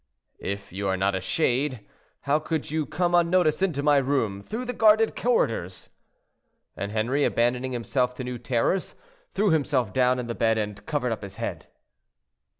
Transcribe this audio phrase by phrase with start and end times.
[0.39, 1.85] "If you are not a shade,
[2.21, 5.91] how could you come unnoticed into my room, through the guarded corridors?"
[6.75, 8.95] And Henri, abandoning himself to new terrors,
[9.35, 11.67] threw himself down in the bed and covered up his head.